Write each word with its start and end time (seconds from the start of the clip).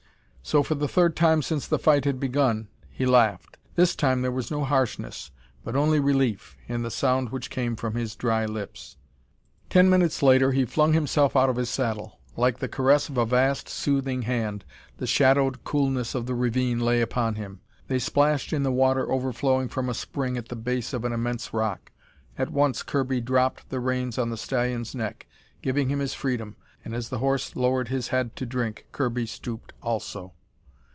So 0.43 0.63
for 0.63 0.75
the 0.75 0.87
third 0.87 1.15
time 1.15 1.41
since 1.43 1.65
the 1.65 1.79
fight 1.79 2.03
had 2.03 2.19
begun, 2.19 2.67
he 2.89 3.05
laughed. 3.05 3.57
This 3.75 3.95
time 3.95 4.21
there 4.21 4.33
was 4.33 4.51
no 4.51 4.65
harshness, 4.65 5.31
but 5.63 5.77
only 5.77 5.99
relief, 5.99 6.57
in 6.67 6.81
the 6.81 6.91
sound 6.91 7.29
which 7.29 7.51
came 7.51 7.77
from 7.77 7.93
his 7.93 8.15
dry 8.17 8.45
lips. 8.45 8.97
Ten 9.69 9.89
minutes 9.89 10.21
later, 10.21 10.51
he 10.51 10.65
flung 10.65 10.91
himself 10.91 11.37
out 11.37 11.49
of 11.49 11.55
his 11.55 11.69
saddle. 11.69 12.19
Like 12.35 12.57
the 12.57 12.67
caress 12.67 13.07
of 13.07 13.17
a 13.17 13.25
vast, 13.25 13.69
soothing 13.69 14.23
hand, 14.23 14.65
the 14.97 15.07
shadowed 15.07 15.63
coolness 15.63 16.15
of 16.15 16.25
the 16.25 16.35
ravine 16.35 16.79
lay 16.79 16.99
upon 16.99 17.35
him. 17.35 17.61
As 17.87 17.93
his 18.01 18.05
feet 18.05 18.11
struck 18.11 18.15
ground, 18.15 18.33
they 18.33 18.35
splashed 18.37 18.53
in 18.53 18.63
the 18.63 18.71
water 18.73 19.09
overflowing 19.09 19.69
from 19.69 19.87
a 19.87 19.93
spring 19.93 20.37
at 20.37 20.49
the 20.49 20.57
base 20.57 20.91
of 20.91 21.05
an 21.05 21.13
immense 21.13 21.53
rock. 21.53 21.91
At 22.37 22.51
once 22.51 22.83
Kirby 22.83 23.21
dropped 23.21 23.69
the 23.69 23.79
reins 23.79 24.17
on 24.17 24.31
the 24.31 24.37
stallion's 24.37 24.93
neck, 24.95 25.27
giving 25.61 25.87
him 25.87 25.99
his 25.99 26.15
freedom, 26.15 26.57
and 26.83 26.93
as 26.95 27.07
the 27.09 27.19
horse 27.19 27.55
lowered 27.55 27.87
his 27.89 28.07
head 28.09 28.35
to 28.35 28.43
drink, 28.43 28.87
Kirby 28.91 29.27
stooped 29.27 29.71
also. 29.83 30.33